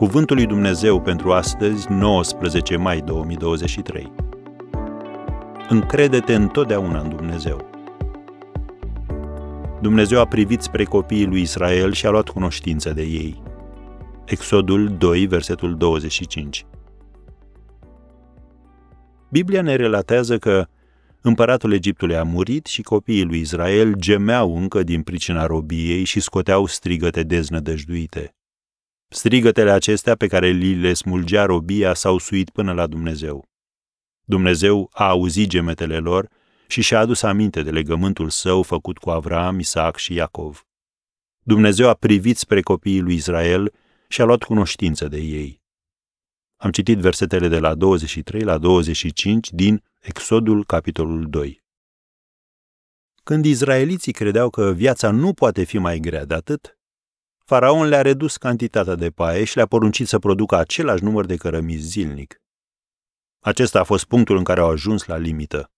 Cuvântul 0.00 0.36
lui 0.36 0.46
Dumnezeu 0.46 1.00
pentru 1.00 1.32
astăzi, 1.32 1.90
19 1.90 2.76
mai 2.76 3.00
2023. 3.00 4.12
Încrede-te 5.68 6.34
întotdeauna 6.34 7.00
în 7.00 7.08
Dumnezeu. 7.08 7.70
Dumnezeu 9.80 10.20
a 10.20 10.26
privit 10.26 10.62
spre 10.62 10.84
copiii 10.84 11.26
lui 11.26 11.40
Israel 11.40 11.92
și 11.92 12.06
a 12.06 12.10
luat 12.10 12.28
cunoștință 12.28 12.92
de 12.92 13.02
ei. 13.02 13.42
Exodul 14.24 14.88
2, 14.98 15.26
versetul 15.26 15.76
25. 15.76 16.66
Biblia 19.30 19.62
ne 19.62 19.74
relatează 19.74 20.38
că 20.38 20.66
împăratul 21.20 21.72
Egiptului 21.72 22.16
a 22.16 22.22
murit 22.22 22.66
și 22.66 22.82
copiii 22.82 23.24
lui 23.24 23.40
Israel 23.40 23.94
gemeau 23.94 24.56
încă 24.56 24.82
din 24.82 25.02
pricina 25.02 25.46
robiei 25.46 26.04
și 26.04 26.20
scoteau 26.20 26.66
strigăte 26.66 27.22
deznădăjduite. 27.22 28.34
Strigătele 29.12 29.70
acestea 29.70 30.14
pe 30.14 30.26
care 30.26 30.48
li 30.48 30.74
le 30.74 30.94
smulgea 30.94 31.44
robia 31.44 31.94
s-au 31.94 32.18
suit 32.18 32.50
până 32.50 32.72
la 32.72 32.86
Dumnezeu. 32.86 33.48
Dumnezeu 34.24 34.90
a 34.92 35.08
auzit 35.08 35.48
gemetele 35.48 35.98
lor 35.98 36.28
și 36.68 36.82
și-a 36.82 36.98
adus 36.98 37.22
aminte 37.22 37.62
de 37.62 37.70
legământul 37.70 38.28
său 38.28 38.62
făcut 38.62 38.98
cu 38.98 39.10
Avram, 39.10 39.58
Isaac 39.58 39.96
și 39.96 40.14
Iacov. 40.14 40.66
Dumnezeu 41.42 41.88
a 41.88 41.94
privit 41.94 42.36
spre 42.36 42.60
copiii 42.60 43.00
lui 43.00 43.14
Israel 43.14 43.72
și 44.08 44.20
a 44.20 44.24
luat 44.24 44.42
cunoștință 44.42 45.08
de 45.08 45.18
ei. 45.18 45.62
Am 46.56 46.70
citit 46.70 46.98
versetele 46.98 47.48
de 47.48 47.58
la 47.58 47.74
23 47.74 48.42
la 48.42 48.58
25 48.58 49.50
din 49.50 49.82
Exodul, 50.00 50.64
capitolul 50.64 51.26
2. 51.28 51.62
Când 53.22 53.44
izraeliții 53.44 54.12
credeau 54.12 54.50
că 54.50 54.72
viața 54.72 55.10
nu 55.10 55.32
poate 55.32 55.64
fi 55.64 55.78
mai 55.78 55.98
grea 55.98 56.24
de 56.24 56.34
atât, 56.34 56.79
faraon 57.50 57.88
le-a 57.88 58.02
redus 58.02 58.36
cantitatea 58.36 58.94
de 58.94 59.10
paie 59.10 59.44
și 59.44 59.56
le-a 59.56 59.66
poruncit 59.66 60.08
să 60.08 60.18
producă 60.18 60.56
același 60.56 61.02
număr 61.02 61.26
de 61.26 61.36
cărămizi 61.36 61.86
zilnic. 61.86 62.40
Acesta 63.38 63.80
a 63.80 63.84
fost 63.84 64.04
punctul 64.04 64.36
în 64.36 64.44
care 64.44 64.60
au 64.60 64.70
ajuns 64.70 65.04
la 65.04 65.16
limită. 65.16 65.72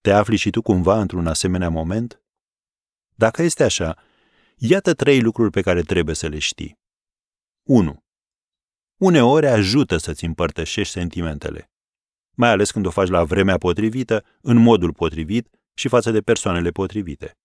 Te 0.00 0.12
afli 0.12 0.36
și 0.36 0.50
tu 0.50 0.62
cumva 0.62 1.00
într-un 1.00 1.26
asemenea 1.26 1.68
moment? 1.68 2.22
Dacă 3.14 3.42
este 3.42 3.64
așa, 3.64 3.98
iată 4.56 4.94
trei 4.94 5.20
lucruri 5.20 5.50
pe 5.50 5.60
care 5.60 5.82
trebuie 5.82 6.14
să 6.14 6.28
le 6.28 6.38
știi. 6.38 6.78
1. 7.68 8.04
Uneori 8.96 9.46
ajută 9.46 9.96
să-ți 9.96 10.24
împărtășești 10.24 10.92
sentimentele, 10.92 11.70
mai 12.30 12.48
ales 12.48 12.70
când 12.70 12.86
o 12.86 12.90
faci 12.90 13.08
la 13.08 13.24
vremea 13.24 13.58
potrivită, 13.58 14.24
în 14.40 14.56
modul 14.56 14.92
potrivit 14.92 15.48
și 15.74 15.88
față 15.88 16.10
de 16.10 16.20
persoanele 16.20 16.70
potrivite. 16.70 17.36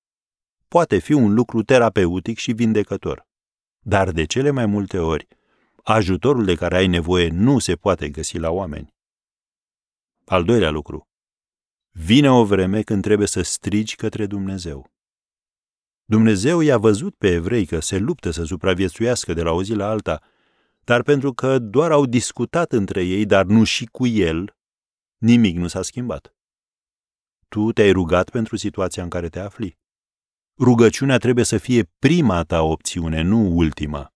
Poate 0.67 0.97
fi 0.97 1.13
un 1.13 1.33
lucru 1.33 1.63
terapeutic 1.63 2.37
și 2.37 2.51
vindecător. 2.51 3.27
Dar 3.79 4.11
de 4.11 4.25
cele 4.25 4.49
mai 4.49 4.65
multe 4.65 4.97
ori, 4.97 5.27
ajutorul 5.83 6.45
de 6.45 6.55
care 6.55 6.75
ai 6.75 6.87
nevoie 6.87 7.29
nu 7.29 7.59
se 7.59 7.75
poate 7.75 8.09
găsi 8.09 8.37
la 8.37 8.49
oameni. 8.49 8.95
Al 10.25 10.43
doilea 10.43 10.69
lucru. 10.69 11.07
Vine 11.91 12.31
o 12.31 12.45
vreme 12.45 12.81
când 12.81 13.01
trebuie 13.01 13.27
să 13.27 13.41
strigi 13.41 13.95
către 13.95 14.25
Dumnezeu. 14.25 14.91
Dumnezeu 16.05 16.59
i-a 16.59 16.77
văzut 16.77 17.15
pe 17.15 17.27
evrei 17.27 17.65
că 17.65 17.79
se 17.79 17.97
luptă 17.97 18.31
să 18.31 18.43
supraviețuiască 18.43 19.33
de 19.33 19.41
la 19.41 19.51
o 19.51 19.63
zi 19.63 19.73
la 19.73 19.89
alta, 19.89 20.21
dar 20.83 21.01
pentru 21.01 21.33
că 21.33 21.59
doar 21.59 21.91
au 21.91 22.05
discutat 22.05 22.71
între 22.71 23.03
ei, 23.03 23.25
dar 23.25 23.45
nu 23.45 23.63
și 23.63 23.85
cu 23.85 24.07
el, 24.07 24.57
nimic 25.17 25.57
nu 25.57 25.67
s-a 25.67 25.81
schimbat. 25.81 26.35
Tu 27.47 27.71
te-ai 27.71 27.91
rugat 27.91 28.29
pentru 28.29 28.55
situația 28.55 29.03
în 29.03 29.09
care 29.09 29.29
te 29.29 29.39
afli? 29.39 29.77
Rugăciunea 30.59 31.17
trebuie 31.17 31.45
să 31.45 31.57
fie 31.57 31.83
prima 31.99 32.43
ta 32.43 32.61
opțiune, 32.61 33.21
nu 33.21 33.55
ultima. 33.55 34.13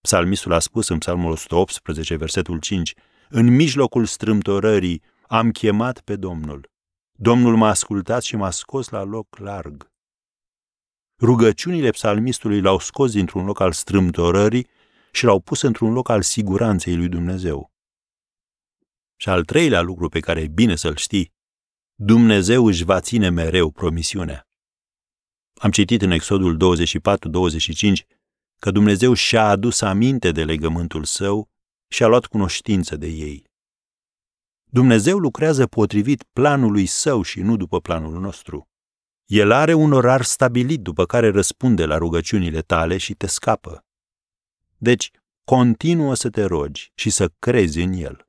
Psalmistul 0.00 0.52
a 0.52 0.58
spus 0.58 0.88
în 0.88 0.98
Psalmul 0.98 1.30
118, 1.30 2.16
versetul 2.16 2.58
5, 2.58 2.94
În 3.28 3.54
mijlocul 3.54 4.04
strâmtorării 4.04 5.02
am 5.26 5.50
chemat 5.50 6.00
pe 6.00 6.16
Domnul. 6.16 6.70
Domnul 7.12 7.56
m-a 7.56 7.68
ascultat 7.68 8.22
și 8.22 8.36
m-a 8.36 8.50
scos 8.50 8.88
la 8.88 9.02
loc 9.02 9.38
larg. 9.38 9.90
Rugăciunile 11.18 11.90
psalmistului 11.90 12.60
l-au 12.60 12.78
scos 12.78 13.12
dintr-un 13.12 13.44
loc 13.44 13.60
al 13.60 13.72
strâmtorării 13.72 14.66
și 15.12 15.24
l-au 15.24 15.40
pus 15.40 15.62
într-un 15.62 15.92
loc 15.92 16.08
al 16.08 16.22
siguranței 16.22 16.96
lui 16.96 17.08
Dumnezeu. 17.08 17.72
Și 19.16 19.28
al 19.28 19.44
treilea 19.44 19.80
lucru 19.80 20.08
pe 20.08 20.20
care 20.20 20.40
e 20.40 20.48
bine 20.48 20.76
să-l 20.76 20.96
știi, 20.96 21.32
Dumnezeu 21.94 22.66
își 22.66 22.84
va 22.84 23.00
ține 23.00 23.28
mereu 23.28 23.70
promisiunea. 23.70 24.49
Am 25.60 25.70
citit 25.70 26.02
în 26.02 26.10
Exodul 26.10 26.56
24-25 26.56 28.06
că 28.58 28.70
Dumnezeu 28.70 29.12
și-a 29.12 29.48
adus 29.48 29.80
aminte 29.80 30.32
de 30.32 30.44
legământul 30.44 31.04
său 31.04 31.48
și 31.88 32.02
a 32.02 32.06
luat 32.06 32.26
cunoștință 32.26 32.96
de 32.96 33.06
ei. 33.06 33.44
Dumnezeu 34.64 35.18
lucrează 35.18 35.66
potrivit 35.66 36.24
planului 36.32 36.86
său 36.86 37.22
și 37.22 37.40
nu 37.40 37.56
după 37.56 37.80
planul 37.80 38.20
nostru. 38.20 38.68
El 39.26 39.50
are 39.50 39.74
un 39.74 39.92
orar 39.92 40.22
stabilit 40.22 40.80
după 40.80 41.06
care 41.06 41.30
răspunde 41.30 41.84
la 41.84 41.96
rugăciunile 41.96 42.60
tale 42.60 42.96
și 42.96 43.14
te 43.14 43.26
scapă. 43.26 43.84
Deci, 44.76 45.10
continuă 45.44 46.14
să 46.14 46.30
te 46.30 46.44
rogi 46.44 46.92
și 46.94 47.10
să 47.10 47.30
crezi 47.38 47.80
în 47.80 47.92
El. 47.92 48.28